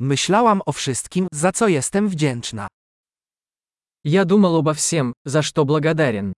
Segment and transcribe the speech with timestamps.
[0.00, 2.68] Myślałam o wszystkim, za co jestem wdzięczna.
[4.04, 6.32] Я думал обо всем, за что благодарен.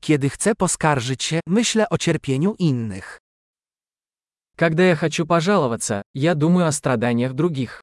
[0.00, 3.18] Kiedy chcę poskarżyć się, myślę o cierpieniu innych.
[4.56, 7.80] Когда я хочу пожаловаться, я думаю о страданиях других.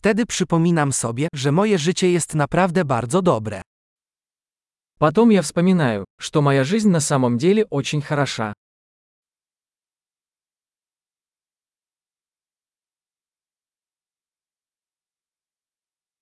[0.00, 3.62] Wtedy przypominam sobie, że moje życie jest naprawdę bardzo dobre.
[4.98, 8.52] Потом я вспоминаю, что моя жизнь на самом деле очень хороша.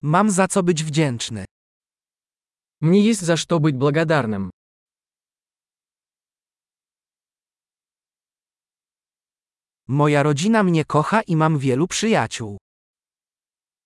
[0.03, 1.45] Mam za co być wdzięczny.
[2.81, 4.51] Мне есть за что быть благодарным.
[9.89, 12.59] Moja rodzina mnie kocha i mam wielu przyjaciół.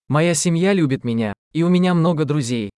[0.09, 2.71] Моя семья любит меня, и у меня много друзей.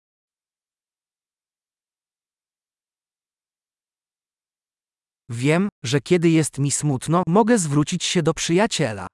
[5.29, 9.07] Wiem, że kiedy jest mi smutno, mogę zwrócić się do przyjaciela.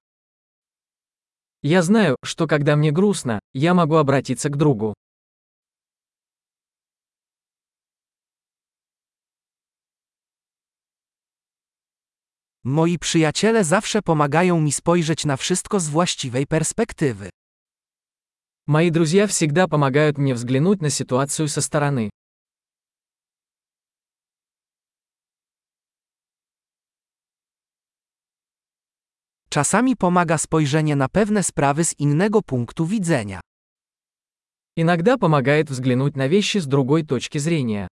[1.62, 4.94] Я знаю, что когда мне грустно, я могу обратиться к другу.
[12.64, 17.30] Moi przyjaciele zawsze pomagają mi spojrzeć na wszystko z właściwej perspektywy.
[18.66, 22.10] Мои друзья всегда помогают мне взглянуть на ситуацию со стороны.
[29.48, 33.40] Czasami pomaga spojrzenie na pewne sprawy z innego punktu widzenia.
[34.76, 37.88] Иногда помогает взглянуть на вещи с другой точки зрения.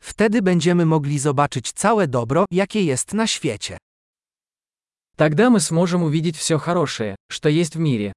[0.00, 3.78] Wtedy będziemy mogli zobaczyć całe dobro, jakie jest na świecie.
[5.15, 8.11] Тогда мы сможем увидеть все хорошее, что есть в мире.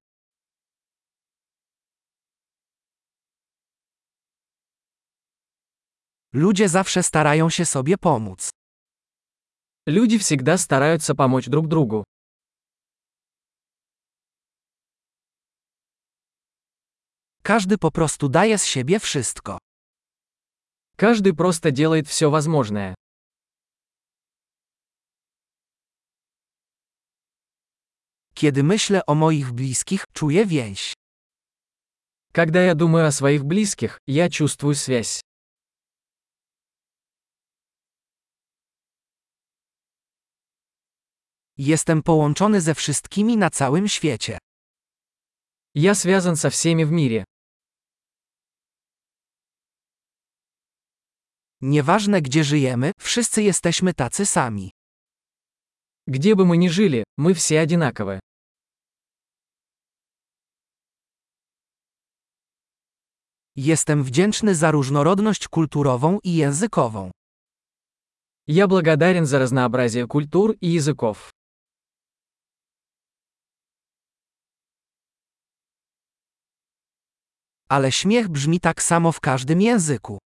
[6.32, 8.50] Ludzie zawsze starają się sobie pomóc.
[9.86, 12.04] Люди всегда стараются помочь друг другу.
[17.42, 19.59] Każdy po prostu daje z siebie wszystko.
[20.97, 22.94] Каждый просто делает все возможное.
[28.38, 30.94] Kiedy myślę o moich bliskich, czuję więź.
[32.34, 35.22] Когда я думаю о своих близких, я чувствую связь.
[41.57, 44.38] Jestem połączony ze wszystkimi na całym świecie.
[45.75, 47.23] Я связан со всеми в мире.
[51.61, 54.72] Nieważne gdzie żyjemy, wszyscy jesteśmy tacy sami.
[56.07, 58.19] Где бы мы ни жили, мы все одинаковы.
[63.57, 67.11] Jestem wdzięczny za różnorodność kulturową i językową.
[68.47, 71.31] Я благодарен за разнообразие культур и языков.
[77.69, 80.19] Ale śmiech brzmi tak samo w każdym języku.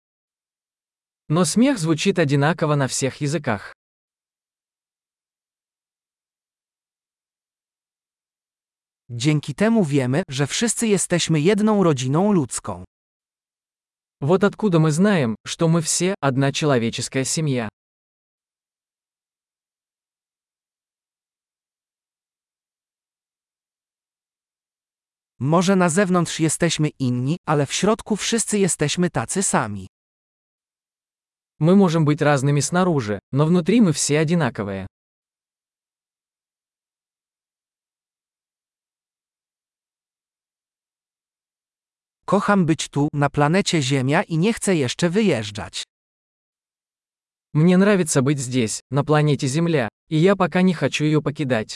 [1.29, 3.73] Но смех звучит одинаково на всех языках.
[9.09, 12.85] Dzięki temu wiemy, że wszyscy jesteśmy jedną rodziną ludzką.
[14.22, 17.68] Вот откуда мы знаем, что мы все одна человеческая семья.
[25.40, 29.88] Może na zewnątrz jesteśmy inni, ale w środku wszyscy jesteśmy tacy sami.
[31.58, 34.86] Мы можем быть разными снаружи, но внутри мы все одинаковые.
[42.25, 45.83] Kocham być tu, na planecie Ziemia i nie chcę jeszcze wyjeżdżać.
[47.53, 51.75] Мне нравится быть здесь, на планете Земля, и я пока не хочу ее покидать.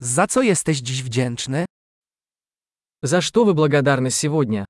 [0.00, 1.64] Za co jesteś dziś wdzięczny?
[3.02, 4.64] За что вы благодарны сегодня?